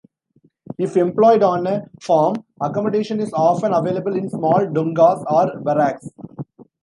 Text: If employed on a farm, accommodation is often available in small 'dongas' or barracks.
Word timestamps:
If 0.79 0.97
employed 0.97 1.43
on 1.43 1.67
a 1.67 1.83
farm, 2.01 2.37
accommodation 2.59 3.19
is 3.21 3.31
often 3.33 3.71
available 3.71 4.15
in 4.15 4.31
small 4.31 4.65
'dongas' 4.65 5.23
or 5.31 5.59
barracks. 5.61 6.09